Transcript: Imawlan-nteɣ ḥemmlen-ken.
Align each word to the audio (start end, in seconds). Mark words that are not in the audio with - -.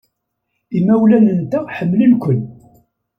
Imawlan-nteɣ 0.77 1.65
ḥemmlen-ken. 1.75 2.41